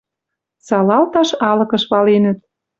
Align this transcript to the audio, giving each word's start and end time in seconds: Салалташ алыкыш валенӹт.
Салалташ 0.67 1.29
алыкыш 1.49 1.83
валенӹт. 1.91 2.39